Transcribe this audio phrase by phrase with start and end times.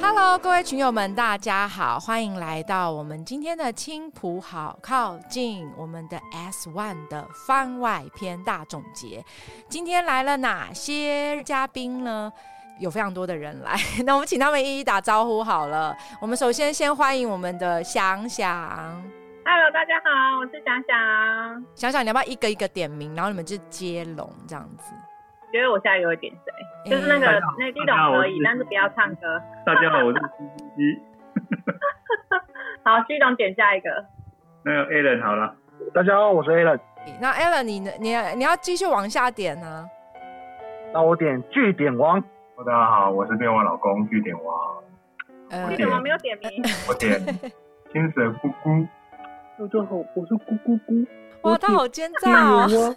[0.00, 9.24] Hello，各位群友们，大家好，欢迎来到我们今天的青浦好靠近我们的 S One 的番外篇大总结。
[9.68, 12.32] 今天来了哪些嘉宾呢？
[12.80, 15.96] 有非常多的人来， 那我们请他们一一打招呼好了。
[16.20, 19.23] 我们首先先欢迎我们的想想。
[19.46, 21.64] Hello，大家好，我是想想。
[21.74, 24.94] 想想你要不要一个一个点名，然后你们就接龙这样子？
[25.52, 26.90] 觉得我下一个会点谁？
[26.90, 27.26] 就是那个
[27.58, 29.40] 那激动可以，但是不要唱歌。
[29.66, 30.44] 大家好，我是西
[30.76, 31.02] 西。
[32.84, 33.90] 好，激动点下一个。
[34.64, 35.54] 那个 Alan 好了，
[35.92, 36.80] 大家好，我是 Alan。
[37.20, 37.90] 那 Alan，你呢？
[38.00, 39.86] 你你要继续往下点呢、
[40.94, 42.18] 那我点据点王。
[42.56, 44.82] 大家好，我是电话老公据点王，
[45.50, 46.50] 呃你怎么没有点名？
[46.88, 47.20] 我点
[47.92, 48.86] 金蛇姑姑。
[49.56, 51.06] 大家好，我是咕咕咕。
[51.42, 52.66] 哇，他好奸诈哦！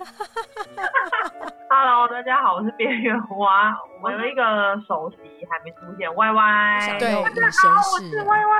[1.70, 3.78] Hello，大家好，我是边缘蛙。
[4.02, 4.42] 我有一个
[4.88, 6.98] 首席还没出现，Y Y。
[6.98, 8.60] 对，大家好我是式 Y Y。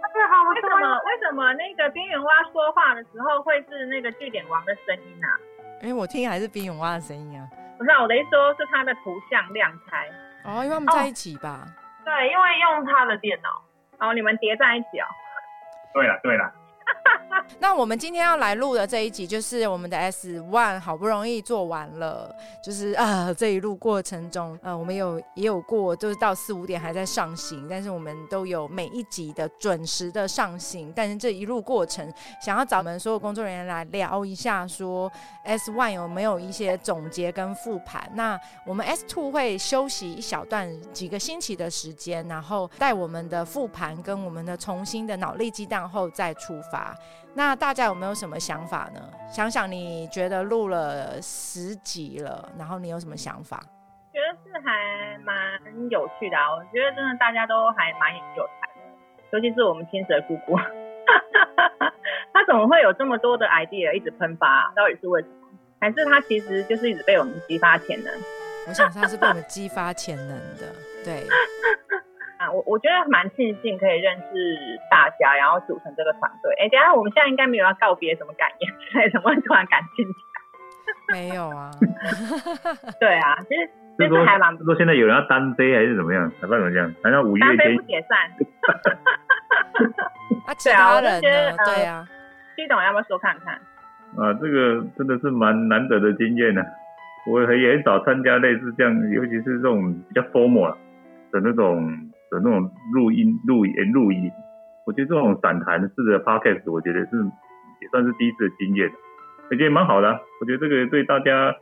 [0.00, 5.34] 大家好，为什么为什么那个边缘蛙说话的时候会是那个据点王的声音啊？
[5.82, 7.48] 因为我听还是边缘蛙的声音啊。
[7.76, 10.08] 不是啊，我的意思说是他的图像亮开。
[10.44, 11.66] 哦，因为他们在一起吧。
[12.04, 13.48] 对，因为用他的电脑。
[13.98, 15.06] 哦，你们叠在一起哦。
[15.92, 16.52] 对了对了，
[17.58, 30.92] 那我们今天要来录的这一集，就是我们的 S One 好不容易做完了，就是啊这一路过程中，呃，我们有也有过，就是到四五点还在上行，但是我们都有每一集的准时的上行。
[30.94, 35.10] 但是这一路过程，想要找我们所有工作人员来聊一下，说
[35.44, 38.10] S One 有没有一些总结跟复盘？
[38.14, 46.96] 那我们 S Two 会休息一小段几个星期的时间，然后带我们的复盘跟我们的重新的脑力激荡后再出发。
[47.34, 49.00] 那大家有没有什么想法呢？
[49.30, 53.62] 想想你觉得录了十集了，然后你有什么想法？
[54.12, 55.34] 觉得是还蛮
[55.90, 56.52] 有趣的啊！
[56.52, 58.82] 我觉得真的大家都还蛮有才的，
[59.32, 60.54] 尤其是我们青蛇姑姑，
[62.32, 64.72] 她怎么会有这么多的 idea 一直喷发、啊？
[64.76, 65.34] 到底是为什么？
[65.80, 68.12] 还是她其实就是一直被我们激发潜能
[68.68, 70.28] 我想他是被我们激发潜能
[70.60, 70.72] 的，
[71.04, 71.26] 对，
[72.52, 72.54] 啊？
[72.54, 76.52] 我我觉得蛮庆幸可以认识大家，然后组成这个团队。
[76.60, 80.20] 哎，等下我们现在应该没有要告别什么感言之类的，怎 么突然感兴趣？
[81.12, 81.70] 没有啊，
[83.00, 83.64] 对啊，其实
[83.98, 86.30] 是说就是还蛮是说现在有人要单飞还是怎么样？
[86.40, 86.94] 还不知道怎么样？
[87.02, 88.18] 好像五月天单飞不解散。
[90.46, 91.56] 啊，其对啊他人我就觉得呢？
[91.58, 92.08] 呃对啊，
[92.56, 93.54] 激动要不要说看看？
[94.16, 96.62] 啊，这个真的是蛮难得的经验呢、
[97.26, 100.76] 我也很少参加类似这样，尤其是这种比较 formal 啦
[101.30, 101.88] 的那种
[102.32, 104.32] 的那种录音、录音、录音。
[104.84, 107.16] 我觉得这种散谈式的 podcast，我觉得是
[107.80, 108.90] 也算是第一次的经验，
[109.48, 110.10] 我觉得蛮好的、
[110.40, 111.54] 我觉得这个对大家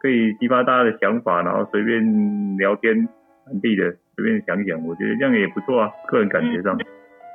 [0.00, 3.06] 可以激发大家的想法，然后随便聊天
[3.44, 5.90] 传递的，随便想一想，我觉得这样也不错啊。
[6.08, 6.74] 个人感觉上，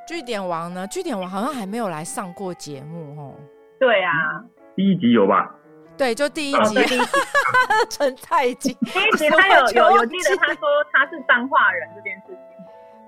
[0.07, 0.87] 据点王呢？
[0.87, 3.35] 据点王好像还没有来上过节目哦。
[3.79, 4.43] 对啊，
[4.75, 5.53] 第一集有吧？
[5.95, 6.97] 对，就第一集啊对，
[7.91, 12.48] 陈太金，第一集他有有有记得他说他是脏话人这件事情。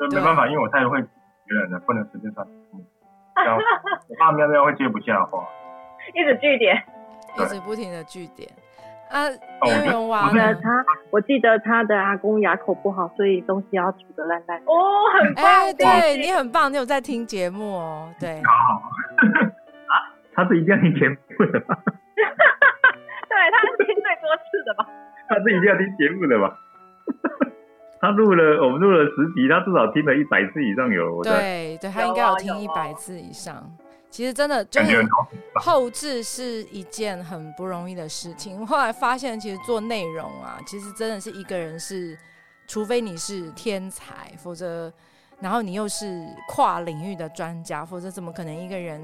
[0.09, 2.84] 这没办法，因为我太会别人了，不能随便上节目。
[3.35, 3.57] 这样
[4.09, 5.47] 我怕喵喵会接不下话。
[6.13, 6.81] 一直据点。
[7.38, 8.50] 一直不停的据点
[9.09, 10.59] 啊，哦我边缘觉得王我觉得呢？
[10.62, 14.57] 他，我记得他的阿公牙口不好，所以东西要煮的烂烂。
[14.59, 14.73] 哦，
[15.17, 15.45] 很棒！
[15.45, 18.41] 哎，对你很棒，你有在听节目哦，对。
[18.44, 18.81] 好，
[19.88, 19.94] 啊，
[20.33, 21.16] 他是一定要听节目
[21.51, 21.78] 的吧？
[21.85, 24.85] 对，他是听最多次的吧？
[25.29, 26.57] 他是一定要听节目的吧？
[28.01, 31.22] 他录了，我们录了十集，他至少听了一百次以上有。
[31.23, 33.72] 对对，他应该有听一百次以上。
[34.09, 35.09] 其实真的就是感觉。
[35.62, 38.66] 后置是一件很不容易的事情。
[38.66, 42.17] 后来发现，其实做内容啊，其实真的是一个人是，
[42.67, 44.91] 除非你是天才，否则，
[45.39, 49.00] 然后你又是跨领域的专家，否则怎么可能一个人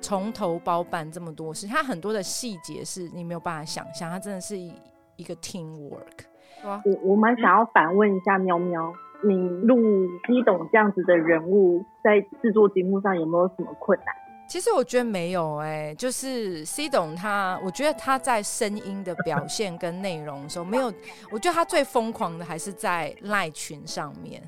[0.00, 1.66] 从头包办这么多事？
[1.66, 4.72] 他很多的细节是你没有办法想象，他真的是一
[5.16, 6.27] 一个 team work。
[6.64, 8.92] 哇，我我蛮想要反问一下喵喵，
[9.24, 9.76] 你录
[10.26, 14.06] C 董这样子的人物，在制作节目上有没有什么困难？
[14.48, 20.92] 其实我觉得没有哎、就是 C 董他，我觉得他在声音的表现跟内容的时候，没有，
[21.30, 24.42] 我觉得他最疯狂的还是在赖群上面。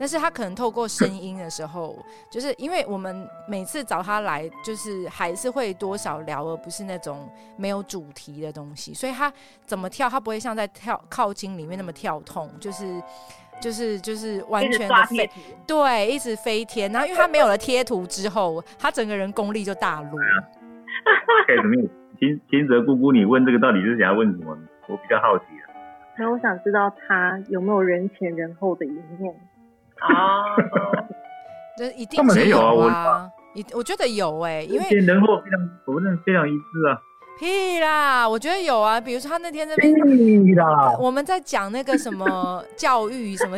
[0.00, 8.94] 但是他可能透过声音的时候，就是因为我们每次找他来，就是还是会多少聊，而不是那种没有主题的东西。
[8.94, 9.30] 所以他
[9.66, 13.02] 怎么跳，他不会像在跳靠近里面那么跳痛，就是
[13.60, 15.30] 就是就是完全的飞
[15.66, 16.90] 对，一直飞天。
[16.90, 20.18] 然后因为他没有了贴图之后，他整个人功力就大落。
[21.46, 21.88] 开始没有
[22.18, 24.56] 金金泽姑姑，你问这个到底是想要问什么？
[24.88, 25.68] 我比较好奇啊。
[26.18, 29.34] 那我想知道他有没有人前人后的一面。
[30.00, 30.56] 哦，
[31.76, 37.00] 这一定根本没有啊我啊，一我觉得有哎、因为前人后非常，我认为非常一致啊。
[37.38, 40.94] 屁啦，我觉得有啊，比如说他那天那边屁啦！
[41.00, 43.56] 我们在讲那个什么 教育，什么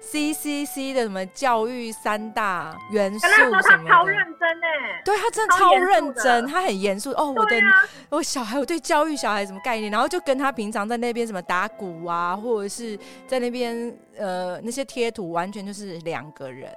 [0.00, 4.18] C C C 的什么教育三大元素什么的超认。
[4.38, 7.32] 真哎，对他真的超认真，他很严肃哦。
[7.36, 9.92] 我的啊，我小孩，我对教育小孩什么概念？
[9.92, 16.68] 然后就跟他平常在那边什么打鼓啊，或者是在那边呃那些贴图，完全就是两个人。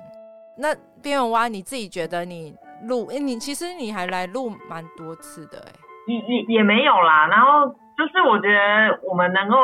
[0.56, 5.72] 那边缘蛙，你自己觉得你录，哎、你其实你还来录蛮多次的、哎。
[6.08, 7.28] 也也也没有啦。
[7.28, 7.68] 然后
[7.98, 9.58] 就是我觉得我们能够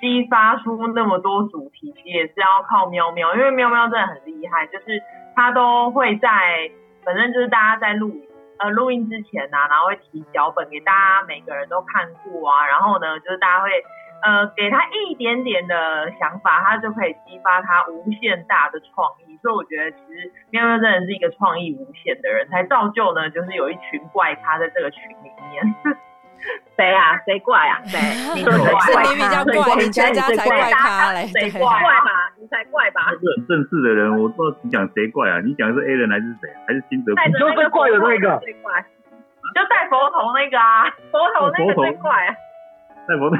[0.00, 5.02] 激发出那么多主题，也是要靠喵喵，因为喵喵真的很厉害，就是
[5.36, 6.70] 他都会在，
[7.04, 8.12] 反正就是大家在录
[8.58, 13.70] 呃录音之前呐、然后会提脚本给大家，每个人都看过啊，然后呢，就是大家会。
[14.22, 19.38] 呃，给他一点点的想法，他就可以激发他无限大的创意。
[19.42, 25.74] 所以我觉得，其实喵喵真的是一个创意无限的人，才造就呢，就是有一群怪咖在这个群里面。
[26.76, 27.20] 谁啊？
[27.26, 27.80] 谁怪啊？
[27.84, 28.00] 谁？
[28.34, 29.04] 你说谁怪？
[29.04, 32.32] 你比较怪，你佳佳才怪咖嘞，谁怪吧？
[32.40, 33.02] 你才怪吧？
[33.04, 35.40] 他是很正式的人，我不知道你讲谁怪啊？
[35.44, 36.48] 你讲的是 A 人还是谁？
[36.66, 37.28] 还是金泽姑带？
[37.28, 38.80] 着那个你说最怪的那个最怪，
[39.52, 42.32] 就戴佛头那个啊，佛头那个最怪啊！
[43.06, 43.36] 在我的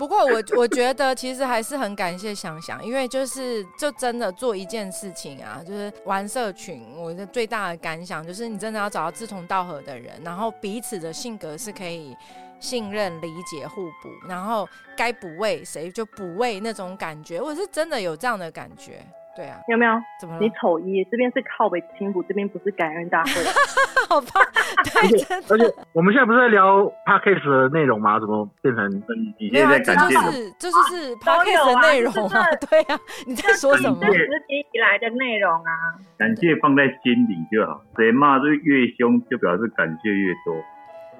[0.00, 12.16] 不过我我觉得其实还是很感谢想想，因为就是就真的做一件事情啊，就是玩社群，我的最大的感想就是你真的要找到志同道合的人，然后彼此的性格是可以
[12.58, 14.66] 信任、理解、互补，然后
[14.96, 19.04] 该补位谁就补位那种感觉，我是真的有这样的感觉。
[19.36, 19.92] 对啊，有没有？
[20.20, 20.50] 怎么了你？
[20.50, 23.30] 丑一，这边是靠北青浦，这边不是感恩大会。
[24.10, 24.42] 好吧，
[24.82, 28.18] 对，真的而且我们现在不是在聊 podcast 的内容吗？
[28.18, 28.90] 怎么变成
[29.38, 30.32] 你现在在感谢什么？
[30.32, 34.12] 是这就是都有 podcast 的啊内容啊 对啊，你在说什么这？
[34.12, 35.70] 十集以来的内容啊，
[36.18, 40.56] 感谢放在心里就好，谁骂就越凶，就表示感谢越多。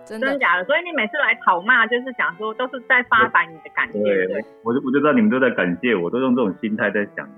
[0.04, 0.64] 真的假的？
[0.64, 7.28] 所以你每次来讨骂，就是想说都是在发展你的感谢，对对，我就我就知道你们都在感谢我，都用这种心态在想。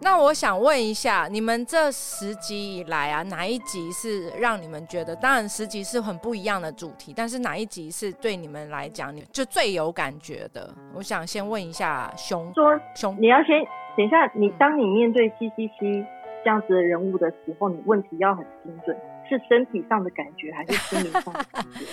[0.00, 5.14] 那我想问一下，你们这十集以来啊，哪一集是让你们觉得？
[5.16, 10.72] 当然十集是很不一样的主题，但是哪一集是对你们来讲，你就最有感觉的？
[10.94, 13.64] 我想先问一下熊说熊，你要先
[13.96, 16.06] 等一下，你嗯当你面对 C C C
[16.44, 18.96] 这样子的人物的时候，你问题要很精准，
[19.28, 21.86] 是身体上的感觉还是心灵上的感觉？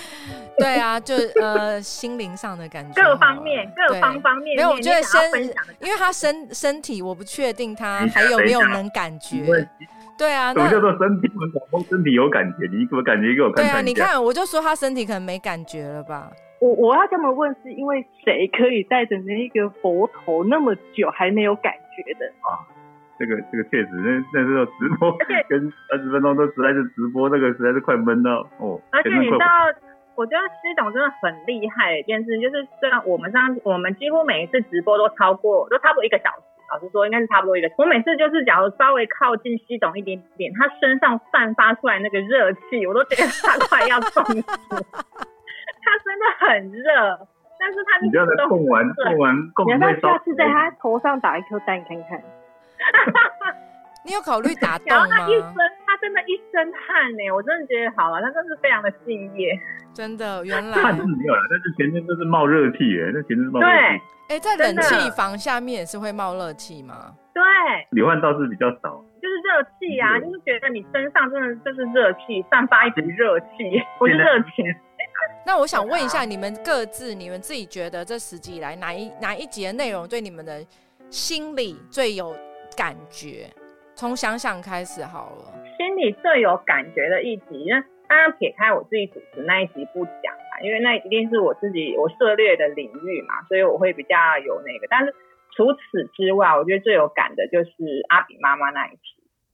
[0.58, 5.44] 对啊，就呃心灵上的感觉，各方面各方方面面，没有，我觉得身
[5.82, 9.68] 因为他身身体，我不确定他还有没有能感觉
[10.18, 11.84] 对啊，什么叫做身体有感？
[11.90, 13.82] 身体有感觉，你怎么感觉给我看对啊？
[13.82, 16.32] 你看，我就说他身体可能没感觉了吧？
[16.62, 22.32] 我我要这么问，是因为谁可以带着那一个佛头那么久还没有感觉的？
[23.18, 28.80] 这个这个确实，那那时候直播而且跟二十分钟都实在是直播，那个实在是快闷到哦。
[28.92, 29.48] 而且你知道，
[30.16, 36.44] 我觉得施董真的很厉害的一件事，就是虽然我们上我们几乎每一次直播都超过，都差不多一个小时。
[36.74, 37.70] 老实说，应该是差不多一个。
[37.78, 44.42] 我每次就是，假如稍微靠近西董一点点，他身上散发出来那个热气，我都觉得他快要中暑。
[45.86, 46.90] 他真的很热，
[47.60, 52.20] 但是他你这样子都供完供完供你要不下次在他头上打一颗蛋看看？
[54.06, 55.34] 你有考虑打洞然后他吗一？
[55.34, 59.50] 身，他真的一身汗呢，我真的觉得好了，他真的是非常的敬业。
[59.94, 64.04] 真的，原来汗是没有了，但是全身都是冒热气耶，那全身是冒热对气。
[64.30, 67.16] 哎，在冷气房下面也是会冒热气吗？
[67.34, 67.44] 对，
[67.92, 74.66] 流汗倒是比较少，就是热气啊，嗯就是觉得你身上真的就是热气，散发一股热气，不是热情。
[75.46, 80.64] 那我想问一下，你们各自，你们自己觉得这十集以来哪一哪一集的内容对你们的
[81.10, 82.36] 心理最有
[82.78, 83.48] 感觉？
[83.96, 85.54] 从想想开始好了。
[85.78, 94.88] 心里最有感觉的一集，那当然撇开我自己主持那一集不讲啊，因为那一定是我自己我涉猎的领域嘛，所以我会比较有那个。
[94.90, 95.16] 但是
[95.56, 97.72] 除此之外，我觉得最有感的就是
[98.10, 99.00] 阿比妈妈那一集。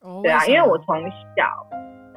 [0.01, 0.99] 哦对啊，为因为我从
[1.35, 1.67] 小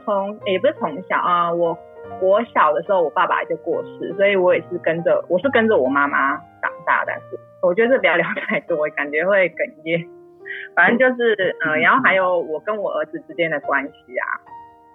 [0.05, 1.77] 从也不是从小啊、我
[2.23, 7.13] 我小的时候我爸爸就过世，所以我也是跟着我是跟着我妈妈长大的。
[7.13, 10.09] 但是我觉得这不要聊太多，感觉会哽咽。
[10.75, 14.27] 反正就是呃，然后还有我跟我儿子之间的关系啊，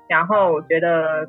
[0.08, 1.26] 然后我觉得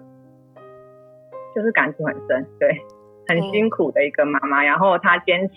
[1.54, 2.80] 就是感触很深，对，
[3.28, 5.54] 很辛苦的一个妈妈，然后她坚持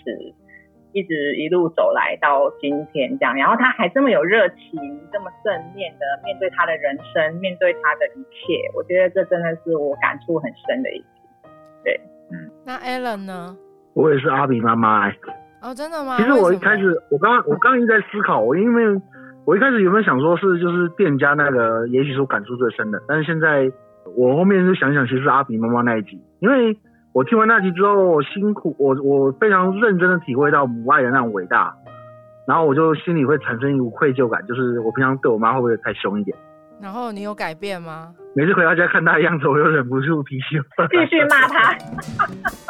[0.92, 11.06] 一直一路走来到今天这样，然后她还这么有热情，这么正面的面对她的人生，面对她的一切，我觉得这真的是我感触很深的一集。
[12.66, 13.56] 那 Alan 呢？
[13.92, 15.16] 我也是阿比妈妈、欸。
[15.64, 16.18] 哦，真的吗？
[16.18, 19.00] 其实我一开始，我刚我刚刚一直在思考，我因为
[19.46, 23.72] 我一开始有没有想说是就是店家那个，也许是我感触最深的，但是现在
[24.14, 26.76] 我后面就想想，其实是阿比妈妈那一集，因为
[27.14, 31.74] 我听完那集之后，我辛苦，我我非常认真的体会到母爱的那种伟大，
[32.46, 36.36] 然后我就心里会产生一股愧疚感，就是我平常对我妈会不会太凶一点？
[36.78, 38.12] 然后你有改变吗？
[38.34, 41.74] 每次回到家看她的样子，我就忍不住脾气会继续骂她。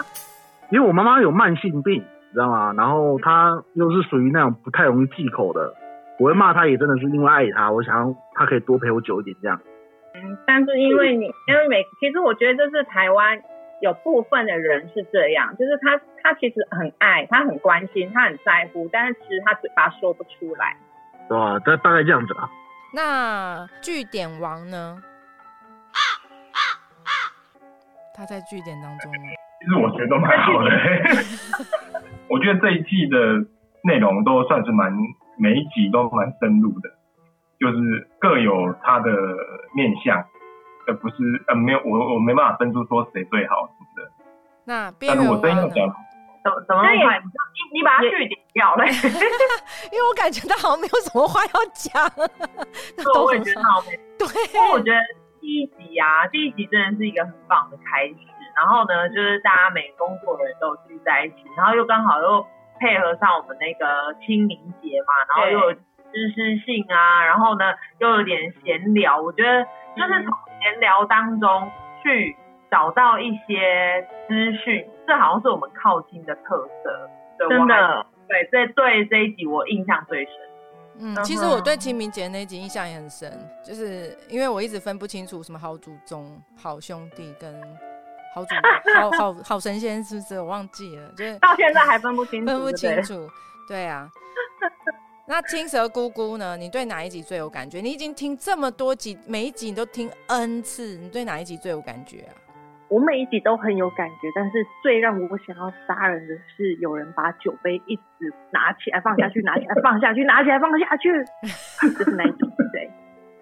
[0.70, 2.74] 因为我妈妈有慢性病，你知道吗？
[2.76, 5.72] 然后他又是属于那种不太容易忌口的，
[6.18, 9.60] 我会骂他也真的是因为爱他，我想要她可以多陪我久一点这样。
[10.46, 13.40] 但是因为你，因为每其实我觉得这是台湾
[13.80, 20.76] 有部分的人是这样，就是他他其实很爱，他很关心，他很在乎，但是其实他嘴巴说不出来。
[21.28, 21.58] 对啊？
[21.60, 22.50] 大大概这样子吧。
[22.94, 25.02] 那据点王呢？
[28.16, 29.28] 他在据点当中吗？
[29.58, 30.70] 其实我觉得都蛮好的。
[32.28, 33.46] 我觉得这一季的
[33.82, 34.92] 内容都算是蛮
[35.36, 36.90] 每一集都蛮深入的，
[37.60, 39.10] 就是各有它的
[39.74, 40.24] 面向，
[40.86, 41.14] 而不是
[41.48, 44.10] 呃没有我我没办法分出说谁最好什么的。
[44.64, 45.68] 那边缘但是我真要？
[45.68, 45.94] 讲，
[46.42, 47.18] 怎么怎么快？
[47.20, 48.84] 你你把它据点掉了，
[49.92, 52.10] 因为我感觉他好像没有什么话要讲，
[53.04, 53.54] 都我也觉。
[53.54, 54.98] 得好没对，因为我觉得
[55.44, 58.16] 第一集啊，第一集真的是一个很棒的开始。
[58.56, 62.46] 然后呢，就是大家每工作人都聚在一起，然后又刚好又
[62.80, 69.20] 配合上我们那个清明节嘛，然后又有知识性啊，然后呢又有点闲聊。
[69.20, 69.62] 我觉得
[69.94, 70.32] 就是从
[70.62, 71.70] 闲聊当中
[72.02, 72.34] 去
[72.70, 77.10] 找到一些资讯，这好像是我们靠近的特色。
[77.36, 80.32] 对真，的，对，这对这一集我印象最深。
[80.98, 87.54] 嗯，嗯其实我对清明节那一集印象也很深，就是因为我一直分不清楚什么好祖宗、好兄弟跟
[88.34, 88.54] 好祖
[88.94, 90.40] 好好好神仙，是不是？
[90.40, 93.28] 我忘记了，就是到现在还分不清楚，分不清楚。
[93.68, 94.10] 对啊。
[95.26, 96.54] 那青蛇姑姑呢？
[96.54, 97.80] 你对哪一集最有感觉？
[97.80, 102.32] 你已经听这么多集，每一集你都听 N 次，你对哪一集最有感觉啊？
[102.88, 111.10] 我每一集都很有感觉，但是最让我想要杀人的是有人把酒杯一直拿起来放下去，拿起来放下去，拿起来放下去，
[111.98, 112.38] 就是那一集，
[112.72, 112.90] 对。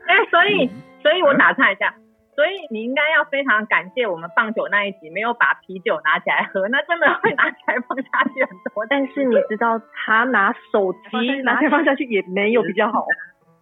[0.06, 0.70] 哎、所以，
[1.02, 1.94] 所以我打岔一下，
[2.34, 8.86] 所以你应该要非常感谢我们棒酒那一集没有把啤酒拿起来喝，那真的会拿起来放下去很多。
[8.88, 13.04] 但是你知道，他拿手机 拿起来放下去也没有比较好，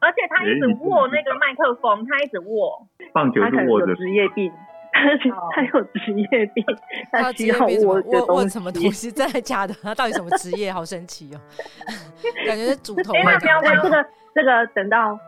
[0.00, 2.87] 而且他一直握那个麦克风，他一直握。
[3.12, 4.52] 棒酒他可能有是握着，职业病，
[4.92, 5.00] 他
[5.54, 6.64] 他有职业病，
[7.11, 7.80] 他需要职业病
[8.49, 9.11] 什么东西。
[9.11, 9.75] 真的假的？
[9.82, 10.73] 他到底什么职业？
[10.73, 11.40] 好神奇哦！
[12.47, 15.18] 感觉是主头哎麦克风那不要那这个这个等到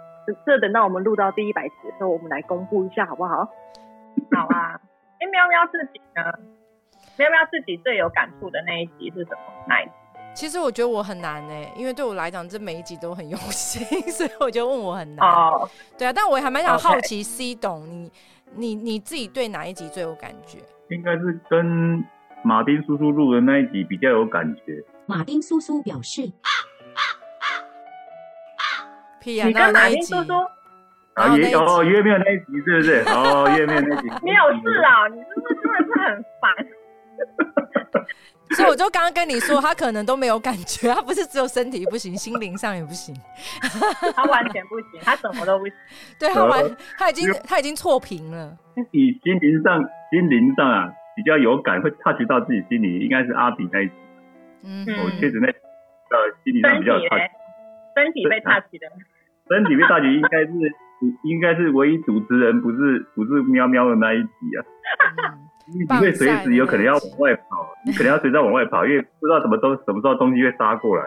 [0.46, 3.36] 这等到我们录到第一百集的时候，我们来公布一下好不好？
[4.32, 4.80] 好啊。
[5.20, 6.22] 哎、喵喵自己呢？
[7.16, 9.38] 喵喵自己最有感触的那一集是什么？
[9.68, 9.92] 哪一集？
[10.34, 15.28] 其实我觉得我很难哎、因为对我来讲，这每一集都很用心， 所以我就问我很难。
[15.28, 18.10] 哦，对啊，但我还蛮想好奇 C 董，你
[18.54, 20.58] 你你自己对哪一集最有感觉？
[20.90, 22.04] 应该是跟
[22.44, 24.82] 马丁叔叔录的那一集比较有感觉。
[25.06, 26.30] 马丁叔叔表示，
[29.20, 30.12] 屁啊，你跟马哪有那一集？
[30.14, 30.32] 丁叔叔
[31.14, 33.04] 然后那一集约哦月面那一集是不是？
[33.08, 35.08] 哦月面那一集 你有事啊？
[35.08, 36.44] 你是不是真的是很烦？
[38.54, 43.14] 所以我就刚刚跟你说，他可能都没有感觉，他不是只有身体不行，心灵上也不行。
[44.14, 45.74] 他完全不行，他什么都不行。
[46.18, 48.56] 对他完呃，他已经他已经错评了。
[48.90, 53.92] 以心灵上心灵上啊比较有感，会 touch 到自己心里，应该是阿比那一集。
[54.64, 57.30] 嗯嗯我确实那呃心理上比较有体 touch 嘞。，
[57.96, 58.86] 身体被 touch 的。
[59.48, 60.52] 身体被 touch 应该是
[61.24, 64.64] 应该是唯一主持人，不是不是喵喵的那一集啊。
[65.34, 71.04] 嗯你会随时有可能要往外跑，你可能要随时要往外跑，因为不知道什么东什么时候东西会杀过来，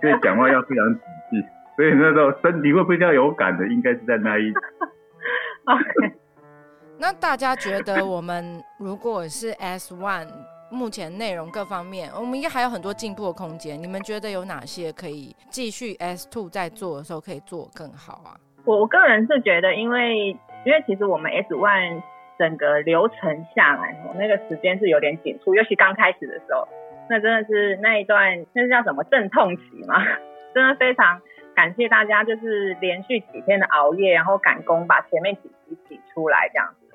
[0.00, 1.44] 所以讲话要非常仔细。
[1.76, 4.50] 所以那时候身体会比较有感的，应该是在那一。
[5.66, 6.14] OK，
[6.98, 10.28] 那大家觉得我们如果是 S One，
[10.70, 13.80] 目前内容各方面，我们应该还有很多进步的空间。
[13.82, 18.32] 你们觉得有哪些可以继续 S Two 在做的时候可以做更好啊？
[18.64, 20.30] 我我个人是觉得，因为
[20.64, 22.02] 因为其实我们 S One
[22.38, 26.68] 整个流程下来，哦，那个时间是有点紧促，尤其刚开始的时候，
[27.08, 30.02] 那真的是那一段那是叫什么阵痛期嘛，
[30.54, 31.20] 真的非常
[31.54, 36.86] 感谢大家，就是连续几天的熬夜，然后赶工把前面几集挤出来这样子。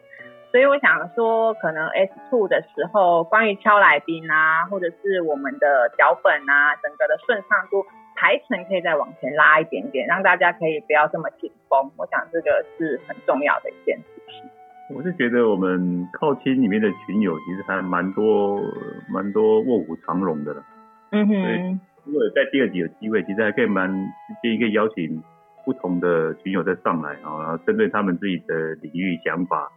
[0.52, 7.86] 所以我想说，可能 S two 的时候，关于敲来宾啊，或者是我们的脚本啊，整个的顺畅度
[8.18, 11.90] 排程可以再往前拉一点点，让大家可以不要这么紧绷。
[11.98, 14.50] 我想这个是很重要的一件事情。
[14.94, 18.62] 我是觉得我们靠亲里面的群友其实还蛮多
[19.10, 20.64] 蛮多卧虎藏龙的了。
[21.12, 23.92] 嗯对哼，如果在第二集有机会，其实还可以蛮
[24.42, 25.22] 建议可以邀请
[25.66, 29.72] 不同的群友再上来啊，然后针对他们自己的领域想法，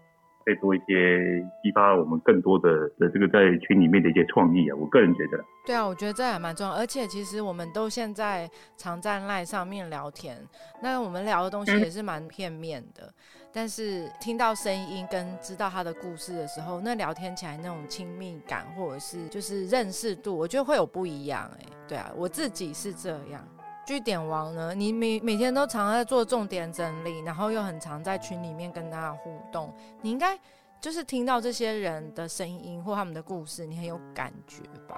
[0.44, 4.76] 可以多一些激发我们更多的的这个在群里面的一些创意啊。
[4.76, 10.36] 我个人觉得，对啊，我觉得这还蛮重要，而且其实我们都现在常在赖上面聊天，
[10.82, 13.12] 那我们聊的东西嗯也是蛮片面的，
[13.52, 23.42] 但是听到声音跟知道他的故事的时候，那聊天起来那种亲密感或者是就是认识度，我觉得会有不一样哎、对啊，我自己是这样。
[23.86, 30.38] 据点王呢，你每每天都常在做重点整理，然后又很常在群里面跟大家互动，你应该
[30.80, 34.96] 就是听到这些人的声音或他们的故事，你很有感觉吧？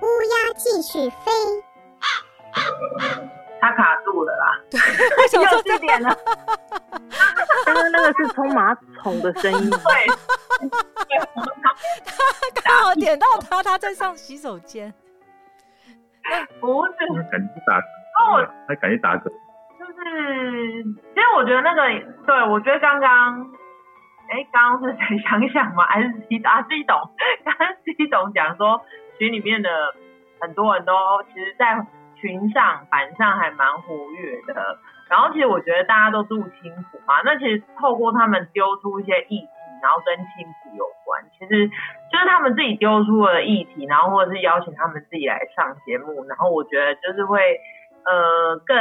[0.00, 1.30] 乌鸦继续飞。
[3.60, 4.60] 他卡住了啦。
[5.22, 6.16] 我想说又是点了。
[7.64, 9.78] 刚刚那个是冲马桶的声音，对，
[10.58, 11.72] 对，我们旁
[12.64, 14.92] 刚好点到他，他在上洗手间。
[16.60, 19.24] 不是，他感觉打哦我嗝，他感觉打嗝。
[19.78, 21.82] 就是，其实我觉得那个，
[22.26, 23.40] 对我觉得刚刚，
[24.30, 25.84] 哎，刚刚是谁想想吗？
[25.86, 26.96] 还是西啊西董？
[27.44, 28.80] 刚刚西董讲说，
[29.18, 29.68] 群里面的
[30.40, 30.92] 很多人都
[31.32, 34.78] 其实，在群上板上还蛮活跃的。
[35.08, 39.48] 然后其实我觉得大家都住青浦嘛，那其实透过他们丢出一些议题，
[39.82, 47.58] 然后跟亲子有关，其实就是他们自己丢出了议题，然后或者是邀请他们自己来上节目，然后我觉得就是会
[48.06, 48.76] 呃更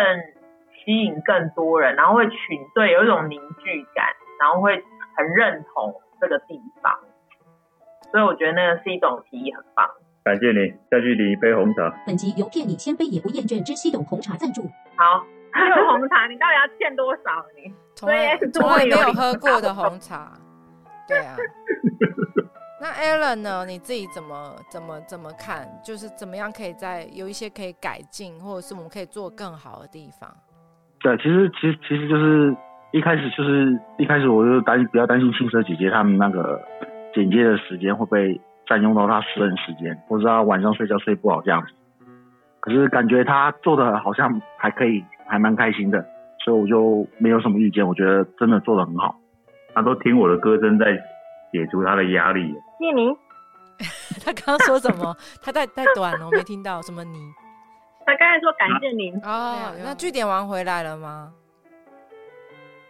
[0.86, 2.38] 吸引更多人，然后会群
[2.76, 4.06] 对有一种凝聚感，
[4.40, 4.84] 然后会
[5.18, 7.00] 很认同这个地方，
[8.12, 9.90] 所以我觉得那个是一种提议很棒。
[10.24, 11.92] 感谢你，再去领一杯红茶。
[12.06, 14.62] 本集由骗你千杯也不厌倦之西董红茶赞助。
[14.96, 17.44] 好，还 有红茶，你到底要欠多少？
[17.58, 20.32] 你从来对从来没有喝过的红茶，
[21.12, 21.36] 对啊。
[22.80, 23.64] 那 Alan 呢？
[23.68, 25.68] 你自己怎么怎么怎么看？
[25.86, 30.28] 就是怎么样可以在有一些可以改进，或者是我们可以做更好的地方？
[31.00, 32.56] 对，其实其实其实就是
[32.92, 36.60] 一开始就是一开始我就担比较担心青蛇姐姐她们那个
[37.14, 41.68] 剪接的时间会不会占用到她私人时间，或者她晚上睡觉睡不好这样子。
[42.62, 46.04] 可是感觉她做的好像还可以，还蛮开心的，
[46.44, 47.88] 所以我就没有什么意见。
[47.88, 49.21] 我觉得真的做的很好。
[49.74, 50.86] 他都听我的歌声在
[51.52, 52.54] 解除他的压力。
[52.80, 53.16] 谢谢您。
[54.24, 55.16] 他刚刚说什么？
[55.42, 57.18] 他太太短了，我没听到什么你
[58.06, 59.74] 他刚才说感谢您，哦。
[59.84, 61.32] 那据点王回来了吗？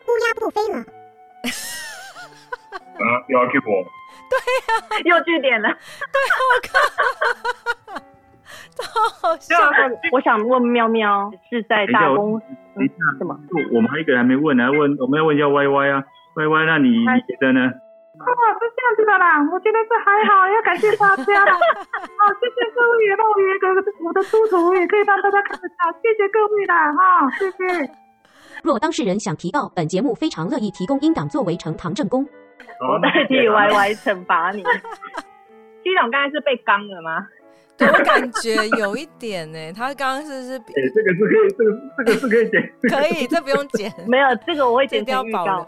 [0.03, 0.79] 乌鸦不飞了。
[2.99, 3.85] 啊，又要去我。
[5.05, 5.69] 又据点了。
[8.75, 8.83] 超
[9.21, 9.55] 好笑。
[10.11, 13.39] 我想问喵喵是在大公司等一下，什么？
[13.73, 16.03] 我们还有一个人还没问，还问我们要问一下 Y Y 啊
[16.35, 17.71] ，Y Y，那你你觉得呢？
[18.21, 18.27] 哦，
[18.59, 21.53] 是这样子的啦，我觉得是还好，要感谢大家啦。
[21.53, 23.67] 好， 谢谢各位，也让我有一个
[24.05, 27.89] 我的出图，也可以让大家看得到，谢谢各位啦，哈，谢谢。
[28.63, 32.21] 若当事人想提告，本节目非常乐意提供音档作为呈堂证供。
[32.23, 34.61] 我代替 Y Y 惩罚你。
[35.83, 37.25] 机长刚才是被刚了吗？
[37.77, 42.71] 对我感觉有一点呢，他刚刚是是比哎、这个是可以，这个这个是可以剪。
[42.89, 45.67] 可以，这不用剪，没有这个我会剪剪掉预告。。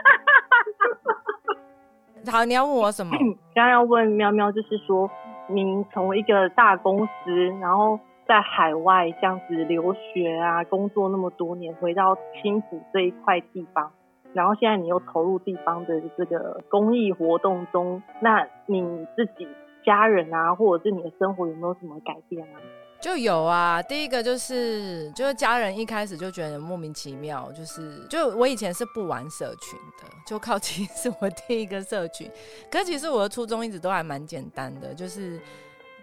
[2.30, 3.16] 好，你要问我什么？
[3.54, 5.10] 刚刚要问喵喵，就是说，
[5.48, 13.92] 您从一个大公司，然后在海外这样子留学啊，工作那么多年，回到青浦这一块地方，
[14.32, 19.48] 然后现在你又投入地方的这个公益活动中，那你自己
[19.84, 22.60] 家人啊，或者是你的生活有没有什么改变啊？
[23.00, 32.30] 就有啊，第一个就是就是家人一开始就觉得莫名其妙，就是就我以前是不玩社群的，就靠 近是我第一个社群。
[32.70, 35.40] 可是其实我的初衷一直都还蛮简单的，就是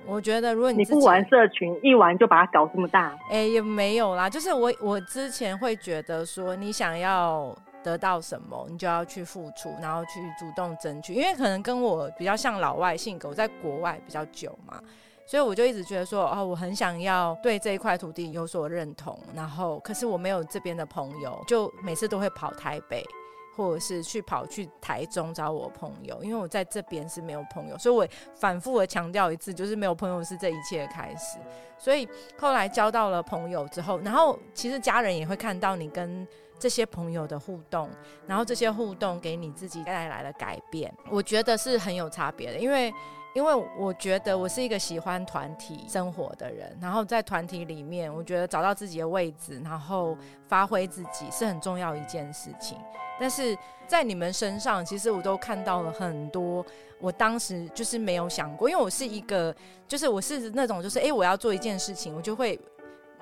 [0.07, 14.81] 我觉得如果你你不玩社群，一玩就把它搞这么大，哎、也没有啦，就是我我之前会觉得说，你想要得到什么，你就要去付出，然后去主动争取，因为可能跟我比较像老外性格，我在国外比较久嘛。
[15.27, 23.05] 所以我就一直觉得说，哦，我很想要对这一块土地有所认同，然后可是我没有这边的朋友，就每次都会跑台北，
[23.53, 31.37] 或者是去跑去台中找我朋友，因为我在这边是没有朋友，所以我反复的强调一次，就是没有朋友是这一切的开始。
[31.77, 32.07] 所以
[32.39, 36.25] 后来交到了朋友之后，然后其实家人也会看到你跟
[36.57, 37.89] 这些朋友的互动，
[38.25, 42.57] 然后这些互动给你自己带来了改变，我觉得是很有差别的。
[42.57, 42.91] 因为
[43.33, 52.77] 因为我觉得我是一个喜欢团体生活的人，然后在团体里面，我觉得找到自己的位置，然后发挥自己是很重要一件事情。
[53.19, 56.65] 但是在你们身上，其实我都看到了很多，
[56.99, 59.55] 我当时就是没有想过，因为我是一个，
[59.87, 62.59] 就是我是那种，就是哎，我要做一件事情，我就会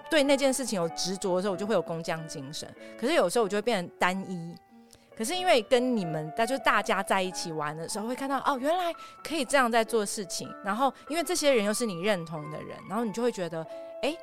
[0.10, 2.74] 对那件事情有执着的时候，我就会有工匠精神。
[2.98, 4.56] 可是有时候我就会变成单一。
[5.18, 10.54] 可是因为跟你们，大就大家在一起玩的时候，会看到哦，原来可以这样在做事情。
[10.64, 13.66] 然后因为这些人又是你认同的人，然后你就会觉得，
[14.02, 14.16] 哎，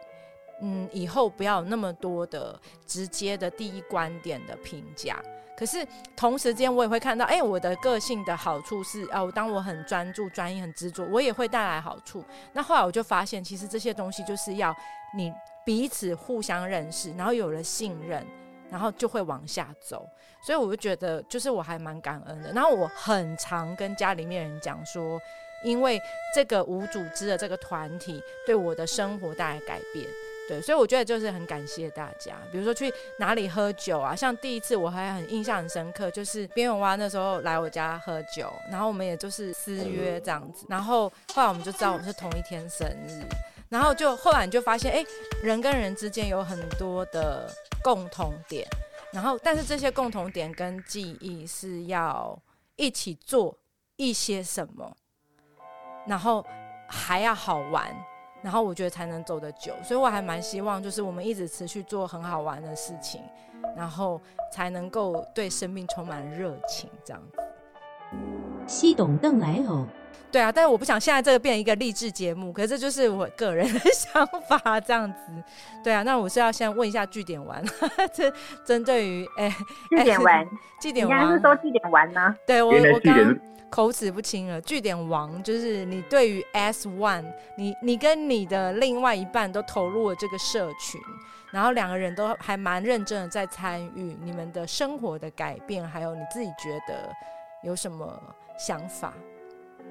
[0.61, 5.19] 嗯，以后不要有那么多的直接的第一观点的评价。
[5.57, 12.25] 可是同时间，我也会看到，哎，我的个性的好处是，哦，当我很专注、专一、很执着，我也会带来好处。
[12.53, 14.75] 那后来我就发现，其实这些东西就是要
[15.15, 15.33] 你
[15.65, 18.27] 彼此互相认识，然后有了信任，
[18.71, 20.09] 然后就会往下走。
[20.45, 22.53] 所以我就觉得，就是我还蛮感恩的。
[22.53, 25.21] 然后我很常跟家里面人讲说，
[25.63, 26.01] 因为
[26.35, 30.07] 这个无组织的这个团体对我的生活带来改变。
[30.49, 32.35] 对，所以我觉得就是很感谢大家。
[32.51, 43.23] 比如说去哪里喝酒啊，像第一次我还很印象很深刻，就是边永蛙那时候来我家喝酒，然后我们也就是私约这样子，然后后来我们就知道我们是同一天生日，
[43.69, 45.05] 然后就后来你就发现，哎，
[45.45, 47.49] 人跟人之间有很多的
[47.81, 48.67] 共同点，
[49.13, 52.37] 然后但是这些共同点跟记忆是要
[52.77, 53.57] 一起做
[53.97, 54.97] 一些什么，
[56.07, 56.45] 然后
[56.89, 57.95] 还要好玩。
[58.43, 63.23] 然后我觉得才能走得久，所以我还蛮希望，就是我们一直持续做很好玩的事情，
[63.77, 64.21] 然后
[64.51, 67.39] 才能够对生命充满热情，这样子。
[68.67, 69.87] 西董邓来哦，
[70.31, 75.19] 对啊，但是我不想现在这个变成一个励志节目，可是这就是我个人的 想法，这样子。
[75.83, 77.63] 对啊，那我是要先问一下据点玩，
[78.13, 78.33] 这
[78.65, 79.55] 针对于哎，
[79.91, 80.47] 据点玩，
[80.81, 82.35] 据点玩是说据点玩呢？
[82.47, 83.39] 对我我刚。
[83.73, 87.25] 口齿不清了，据点王就是你对于 S One，
[87.57, 91.01] 你你跟你的另外一半都投入了这个社群，
[91.51, 97.11] 然后两个人都还蛮认真的在参与你们的生活的改变，还有你自己觉得
[97.63, 98.23] 有什么
[98.59, 99.15] 想法？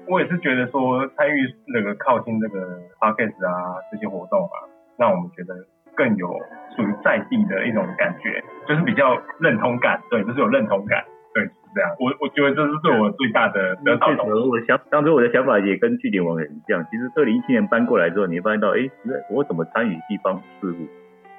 [0.08, 5.54] 我也是觉得说参与那个靠近这个 Podcast 啊这些活动啊，让我们觉得
[5.94, 6.28] 更有
[6.76, 11.04] 属于在地的一种感觉，就是比较认同感，对，就是有认同感。
[11.34, 14.08] 对，是这样，我我觉得这是对我最大的得到。
[14.08, 16.84] 确实，我想当初我的想法也跟据点王很像。
[16.90, 18.90] 其实二零一七年搬过来之后，你会发现到，哎，
[19.30, 20.86] 我怎么参与地方事务？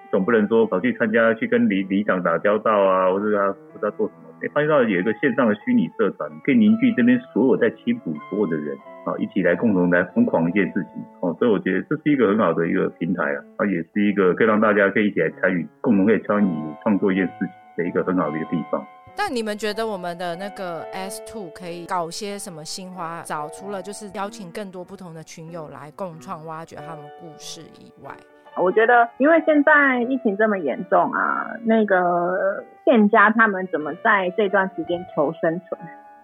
[0.10, 4.33] 总不能说跑去参加去跟里里长打交道啊，或者他不知道做什么。
[4.44, 11.02] 哎，发现到有一个线上的虚拟社团，可以凝聚这边所有在青浦所有的人啊，一起来共同来疯狂一件事情。
[11.22, 18.86] 哦，所以我觉得这是一个很好的一个平台啊，啊也是一个可以让大家可以一起来参与，共同可以参与创作一件事情的一个很好的一个地方。
[19.16, 23.48] 但你们觉得我们的那个 S Two 可以搞些什么新花招？
[23.50, 28.12] 除了就是邀请更多不同的群友来共创、挖掘他们故事以外，
[28.58, 35.80] 我觉得，因为现在疫情这么严重啊，那个店家他们怎么在这段时间求生存？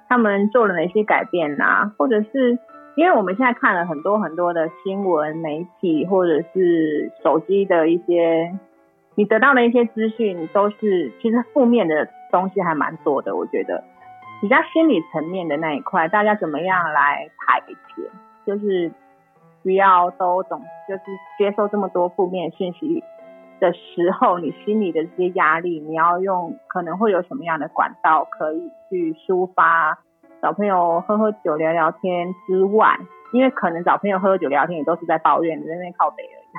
[0.08, 1.92] 他们做了哪些改变啊？
[1.98, 2.58] 或者是
[2.96, 8.54] 因为我们现在看了很多很多的新闻媒体，或者是手机的一些。
[9.16, 13.84] 你得到的一些资讯都是其实负面的东西还蛮多的，我觉得
[14.40, 18.10] 比较心理层面的那一块，大家怎么样来排解？
[18.46, 18.90] 就是
[19.64, 21.04] 不要都总就是
[21.38, 23.04] 接受这么多负面信息
[23.60, 30.00] 的时候，你心里的这些压力，你要用可能会有什么样的管道可以去抒发？
[30.42, 32.98] 找朋友喝喝酒聊聊天之外，
[33.34, 36.50] 因为可能找朋友喝喝酒聊天也都是在抱怨，在那边靠北而已。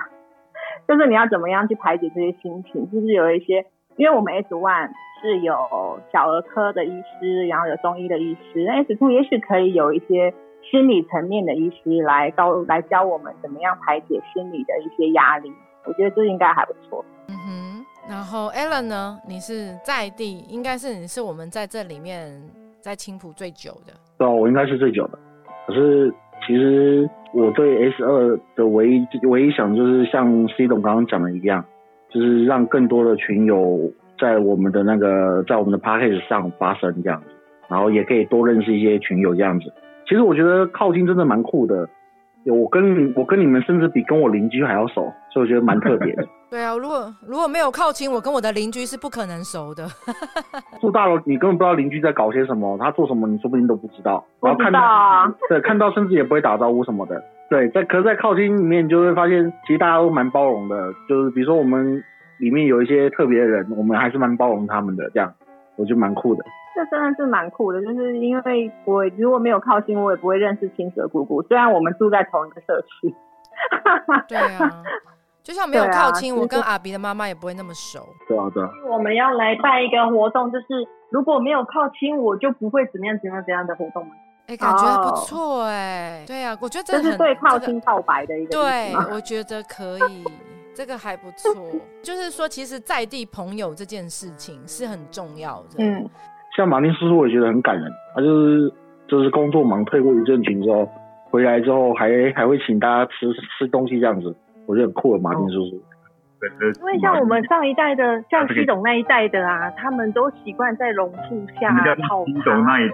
[0.86, 2.90] 就是你要怎么样去排解这些心情？
[2.90, 3.64] 就是有一些，
[3.96, 4.90] 因为我们 S One
[5.22, 10.34] 是有小儿科的医师，然后有中医的医师那，S Two 也许可以有一些
[10.68, 15.53] 心理层面的医师来教来教我们怎么样排解心理的一些压力。
[15.85, 17.05] 我觉得这应该还不错。
[17.29, 19.18] 嗯哼，然后 Ellen 呢？
[19.29, 22.42] 你是在地，应该是你是我们在这里面
[22.81, 23.92] 在青浦最久的。
[24.18, 25.18] 对，我应该是最久的。
[25.66, 26.12] 可是
[26.46, 27.09] 其实。
[27.33, 31.64] 我对 S 二的唯一唯一想就是像 C 董刚刚讲的一样，
[32.09, 37.29] 就是让更多的群友在我们的那个在我们的 p a c k a g e 上发声这样子，
[37.68, 39.73] 然后也可以多认识一些群友这样子。
[40.11, 41.88] 其实我觉得靠近真的蛮酷的。
[42.46, 46.27] 我跟我跟你们甚至比跟我邻居还要熟，所以我觉得蛮特别的。
[46.51, 49.87] 对啊，如果如果没有靠近，我跟我的邻居是不可能熟的。
[50.81, 54.25] 住大楼，你根本不知道邻居在搞些什么，他做什么，你说不定都不知道。
[54.40, 55.33] 不知道啊。
[55.49, 57.23] 对，看到甚至也不会打招呼什么的。
[57.49, 60.92] 对，在可是，在靠近里面，你就会发现，其实大家都蛮包容的。
[61.09, 62.03] 就是比如说，我们
[62.38, 65.09] 里面有一些特别的人，我们还是蛮包容他们的。
[65.11, 65.33] 这样，
[65.77, 66.42] 我觉得蛮酷的。
[66.85, 71.43] 这真的是蛮酷的，就是因为我如果没有靠近，我也不会认识青蛇姑姑。
[71.43, 73.14] 虽然我们住在同一个社区，
[74.29, 74.83] 对啊，
[75.43, 78.09] 就像没有靠亲，我跟阿比的妈妈也不会那么熟。
[78.27, 80.66] 对啊对啊，我们要来办一个活动，就是
[81.11, 84.14] 如果没有靠亲，我就不会怎么样怎么样怎样的活动嘛。
[84.47, 90.25] 哎、感觉还不哦错哎、对啊，我觉得这这是很对靠这个亲告白的一个意对，我觉得可以，
[90.75, 91.55] 这个还不错。
[92.03, 95.77] 就是说，其实在地朋友这件事情是很重要的。
[95.79, 96.05] 嗯，
[96.61, 97.90] 像马丁叔叔，我也觉得很感人。
[98.14, 98.70] 他就是
[99.09, 100.87] 就是工作忙退过一阵群之后，
[101.31, 105.83] 回来之后还还会请大家吃吃东西这样子，我觉得很酷的马丁叔叔。
[106.81, 111.70] 因为像我们上一代的，像西董那一代的啊，他们都习惯在榕树下
[112.09, 112.90] 泡茶，一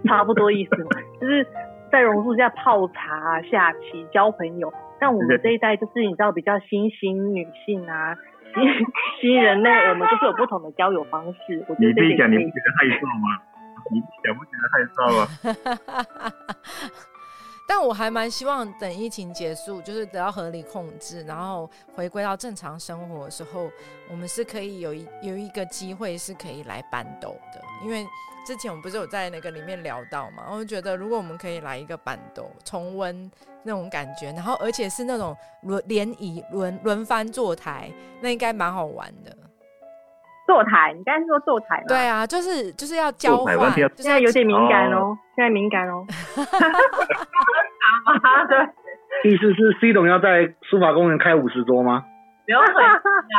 [0.08, 1.46] 差不多意思嘛，就是
[1.90, 4.72] 在榕树下泡茶、下棋、交朋友。
[4.98, 8.16] 但我们这一代就是你知道比较新兴女性啊，
[8.54, 8.62] 新
[9.20, 11.64] 新人类，我们就是有不同的交友方式。
[11.68, 13.42] 我觉得这你自己讲，你不觉得害臊吗？
[13.90, 15.26] 你想不觉得害臊吗？
[17.66, 23.70] 但我还蛮希望等疫情结束，就是得到合理控制，然后回归到正常生活的时候，
[24.10, 27.62] 我们是可以有一有一个机会是可以来搬斗的。
[27.84, 28.04] 因为
[28.44, 33.30] 之前我们不是有在那个里面聊到嘛，我就觉得如果我们可以来一个板斗，重温
[33.62, 39.30] 那种感觉，然后而且是那种轮联谊轮轮番坐台，那应该蛮好玩的。
[40.46, 41.84] 坐台，你刚才是说坐台吗？
[41.86, 43.54] 对啊， 就是就是要交换，
[43.96, 46.04] 现在有点敏感哦哦，现在敏感哦。
[48.04, 52.04] 啊，对，意思是 C 总要在书法公园开五十桌吗？
[52.46, 52.58] 不要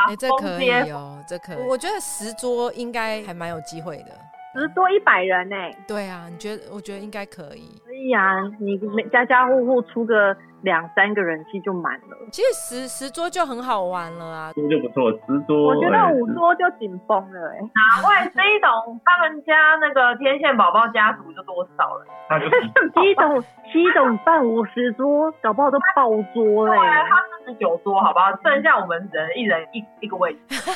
[0.07, 1.57] 哎、啊，这可以哦，这可以。
[1.67, 4.11] 我觉得十桌应该还蛮有机会的。
[4.53, 5.55] 十多一百人呢、
[5.87, 6.63] 对啊，你觉得？
[6.71, 7.69] 我觉得应该可以。
[8.01, 12.17] 可以啊，你每家家户户出个两三个人气就满了。
[12.31, 14.51] 其实十十桌就很好玩了啊。
[14.53, 15.67] 桌就不错，十桌。
[15.67, 22.05] 我觉得哎五桌就紧绷了哎、哪怪这一种他们家那个天线宝宝家族就多少了？
[22.31, 23.39] 那就西董
[23.71, 28.31] 七董办五十桌，搞不好都爆桌嘞、对啊，他四十九桌，好不好？
[28.43, 30.71] 剩下我们人一人一一个位置。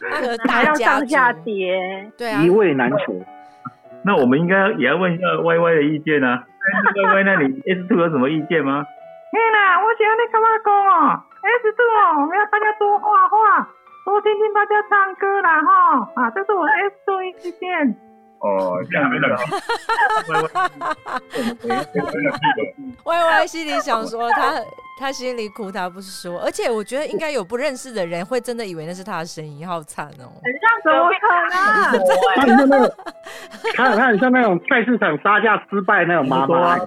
[0.10, 2.12] 那个 还要上下族叠。
[2.18, 3.14] 对啊一，位难求。
[4.04, 6.44] 那我们应该也要问一下 Y Y 的意见啊。
[6.94, 8.84] Y Y 那里 S Two 有什么意见吗？
[9.32, 13.66] 嘿啦，我想你干嘛讲哦？S two 哦，我们要大家多画画，
[14.04, 17.96] 多听听大家唱歌啦哈啊，这是我 S two 意见。
[18.40, 19.44] 哦，这样没冷气。
[23.04, 24.52] 歪歪 心里想说他
[24.98, 26.40] 他心里苦，他不说。
[26.40, 30.30] 而且我觉得应该有不认识的人会真的以为那是他的声音，好惨哦。
[30.42, 31.14] 很像隔壁
[31.56, 32.06] 啊可能？
[32.36, 32.96] 他很像那个，
[33.74, 36.78] 他他很像那种菜市场杀价失败那种妈妈。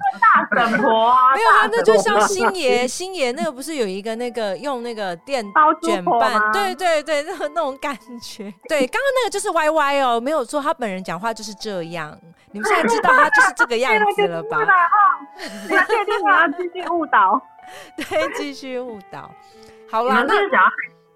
[0.54, 8.52] 大婶婆啊，没有，他那就 像星爷，星爷那个不是有一个那个用那个电包卷婆吗拌，对对对，那种 那种感觉。
[8.68, 12.16] 对，刚刚那个就是 Y Y 哦，没有错，他本人讲话就是这样。
[12.52, 14.58] 你们现在知道他就是这个样子了吧？
[15.36, 17.42] 你确定你要继续误导？
[17.96, 19.30] 对，继续误导。
[19.90, 20.70] 好啦，那想要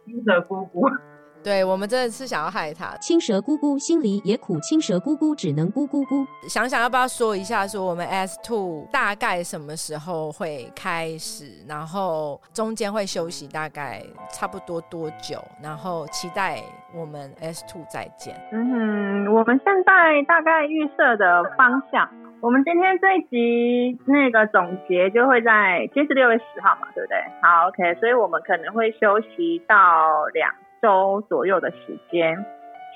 [0.05, 0.89] 青蛇姑姑？
[1.43, 2.95] 对我们真的是想要害他。
[2.99, 6.27] 青蛇姑姑心里也苦，青蛇姑姑只能咕咕咕。
[6.47, 16.63] 想想要不要说一下，说我们 S Two 大概什么时候会开始，然后中间会休息大概差不多多久，然后期待
[16.95, 18.39] 我们 S Two 再见。
[18.53, 22.07] 嗯哼，我们现在大概预设的方向，
[22.43, 27.19] 我们今天这一集那个总结就会在今天是六月十号嘛，对不对？
[27.43, 30.51] 好，OK，所以我们可能会休息到两
[30.81, 32.35] 周左右的时间。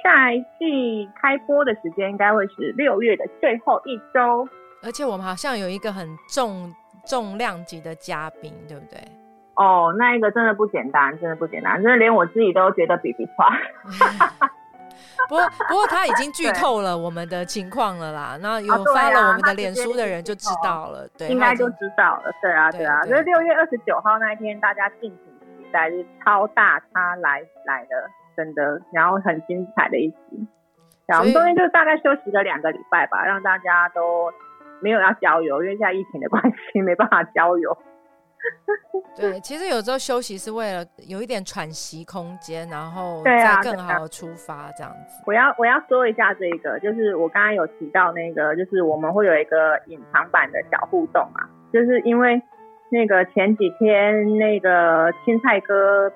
[0.03, 4.49] 下一季开播的时间应该会是六月的最后一周。
[4.83, 6.73] 而且我们好像有一个很重
[7.07, 8.99] 重量级的嘉宾，对不对？
[9.57, 13.51] 哦，那一个真的不简单，真的不简单，真的连我自己都觉得比比划。
[15.29, 22.33] 不过不过他已经 剧透了我们的情况了啦，那有发了我们的脸书的人就知道了，对，应该就知道了。
[22.43, 25.19] 对啊，对对啊，对所以六月二十九号那一天，大家敬请
[25.59, 30.47] 期待，就是超大咖来来的，真的，然后很精彩的一集。
[31.07, 34.33] 然后我们中间就大概休息了两个礼拜吧，让大家都
[34.81, 37.77] 没有要郊游，因为现在疫情的关系没办法郊游。
[39.17, 45.23] 对，其实有时候休息是为了有一点喘息空间，然后再更好的出发这样子。
[45.27, 52.43] 我要我要说一下这个，就是我刚刚有提到那个，就是我们会有一个隐藏版的小互动嘛，就是因为
[52.91, 56.13] 那个前几天那个青菜哥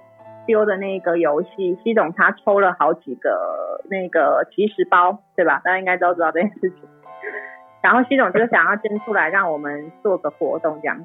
[0.47, 5.61] 丢的那个游戏，西总他抽了好几个那个即时包，对吧？
[5.65, 6.81] 大家应该都知道这件事情。
[7.81, 11.05] 然后西总就想要捐出来，让我们做个活动这样子。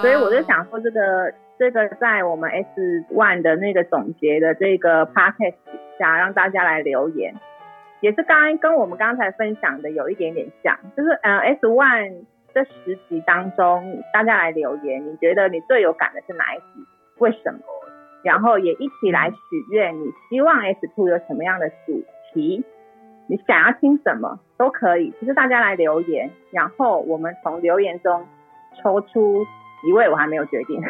[0.00, 5.54] 所以我就想说，这个这个在我们 S One 的那个总结的这个 podcast
[5.98, 7.34] 下，让大家来留言。
[8.00, 16.86] 也是刚刚跟我们刚才分享的有一点点像，就是嗯 S One 这十集当中，大家来留言，你觉得你最有感的是哪一集？
[17.18, 17.60] 为什么？
[18.24, 19.36] 然后也一起来许
[19.70, 22.64] 愿，你希望 S Two 有什么样的主题？
[23.28, 28.26] 你想要听什么都可以，就是大家来留言，然后我们从留言中
[28.82, 29.46] 抽出
[29.84, 30.80] 一位，我还没有决定。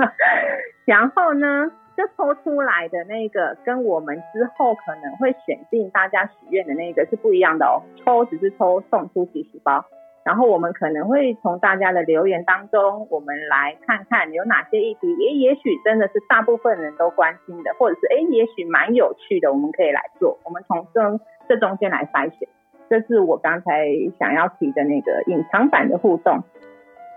[0.86, 7.82] 然后呢，就抽出来的那个跟我们之后可能会选定大家许愿的那个是不一样的哦。
[8.04, 9.84] 抽只是抽送出几十包，
[10.24, 20.38] 然后我们可能会从大家的留言当中，我们来看看有哪些议题，也也许真的是大部分人都关心的，或者是哎，也许蛮有趣的，我们可以来做。
[20.44, 22.48] 我们从中这中间来筛选，
[22.88, 23.86] 这是我刚才
[24.18, 26.42] 想要提的那个隐藏版的互动。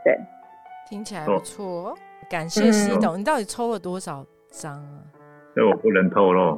[0.04, 0.20] 对，
[0.93, 1.97] 听起来不错。
[2.29, 5.01] 感谢西董，你到底抽了多少张啊？
[5.56, 6.56] 这我不能透露。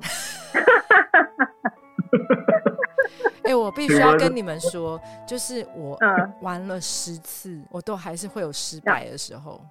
[3.46, 5.98] 哎，我必 须要跟你们说，就是我
[6.42, 9.62] 玩了十次，我都还是会有失败的时候，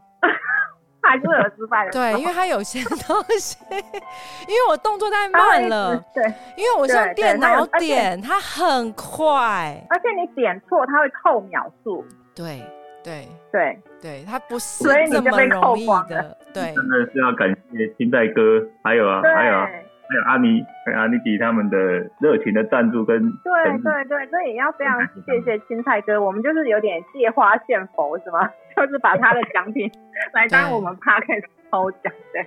[1.04, 1.90] 还是会有失败的。
[1.90, 5.94] 对，因为它有些 东西，因为我动作太慢了。
[6.14, 6.24] 对，
[6.56, 12.02] 因为我是用电脑点，它很快，而且你点错，它会扣秒数。
[12.34, 12.62] 对。
[13.04, 16.36] 对对对，他不是这么容易的。
[16.54, 20.64] 对，真的是要感谢清代哥，还有啊，还有啊，还有阿尼、
[20.96, 21.76] 阿尼迪他们的
[22.18, 23.20] 热情的赞助跟。
[23.44, 28.50] 对对对，这也要非常谢谢青菜哥，我们就是有点借花献佛，是吗？
[28.74, 29.90] 就是把他的奖品
[30.32, 31.40] 来当我们 p a r k
[31.70, 32.12] 抽奖。
[32.32, 32.44] 对。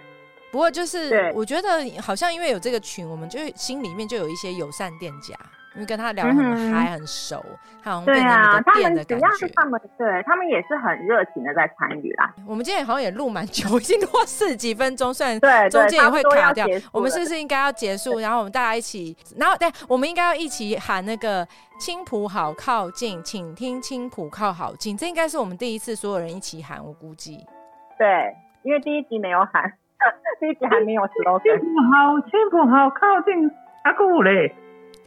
[0.50, 1.68] 不过就是，我觉得
[2.02, 5.36] 好像因为有这个群，我们就心里面就有一些友善店家。
[5.78, 7.46] 因为跟他聊很嗨很熟，
[7.84, 9.48] 好像变成一个店的感觉。
[9.56, 12.34] 他们对他们也是很热情的在参与啦。
[12.48, 16.66] 我们今天好像也录蛮久，已经录四十几分钟，虽然对中间也会卡掉。
[16.92, 18.20] 我们是不是应该要结束？
[18.20, 21.48] 然后我们大家一起，然后对，我们应该要一起喊那个
[21.80, 24.98] 青浦好靠近，请听青浦靠好近。
[24.98, 27.46] 这应该是我们第一次所有人一起喊，我估计。
[28.00, 29.72] 对，因为第一集没有喊，
[30.42, 31.60] 第一集还没有 slogan。
[31.60, 33.52] 青浦好，青浦好靠近，
[33.84, 34.56] 阿姑嘞。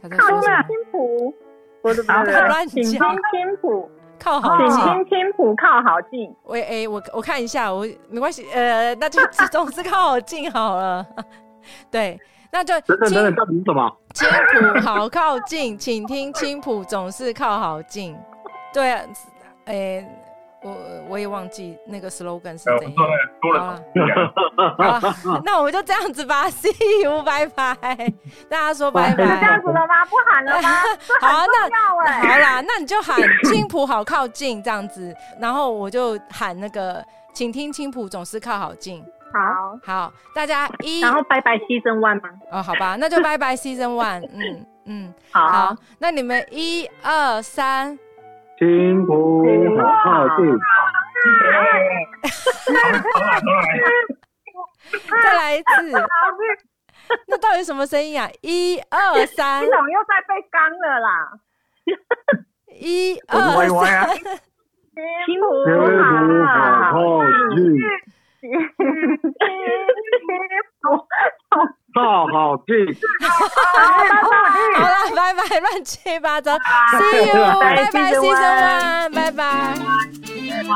[0.09, 1.33] 靠近青浦，
[1.81, 6.35] 我的不是，请听青浦靠好近，请听青浦靠好近。
[6.43, 9.19] 喂，哎，我我看一下，我没关系，呃，那就
[9.51, 11.05] 总是靠好近好了。
[11.91, 12.19] 对，
[12.51, 13.97] 那就等等等等，到底什么？
[14.13, 18.17] 青浦好靠近，请听青浦总是靠好近。
[18.73, 18.91] 对，
[19.65, 20.17] 哎。
[20.63, 20.77] 我
[21.09, 22.95] 我也忘记那个 slogan 是怎样。
[24.77, 24.99] 好，
[25.43, 27.75] 那我们就这样子吧， See you，拜拜。
[28.47, 29.25] 大家说拜拜。
[29.25, 30.05] 这样子了吗？
[30.05, 30.69] 不喊了吗？
[31.19, 39.03] 好，那好啦，那你就喊青浦好靠近这样子，然后我就喊那个，请听青浦总是靠好近。
[39.33, 42.29] 好，好，大家一，然后拜拜 season one 吗？
[42.51, 44.21] 哦，好吧，那就拜拜 season one。
[44.33, 47.97] 嗯嗯，好，那你们一二三。
[48.61, 49.43] 青浦
[49.79, 50.45] 好靠近，
[55.23, 55.91] 再来一次。
[57.27, 58.29] 那到底什么声音啊？
[58.41, 61.31] 一二三，系统又在被刚了啦。
[62.67, 64.15] 一二三，
[65.25, 65.43] 青浦
[66.45, 66.53] 好
[66.91, 67.81] 靠近。
[71.93, 72.01] 大
[72.31, 72.73] 好近，
[73.21, 79.75] 好了，拜拜，乱七八糟，See you，拜拜，先生们，拜拜，
[80.49, 80.71] 拜拜。